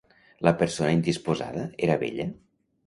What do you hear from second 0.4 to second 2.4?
La persona indisposada era vella?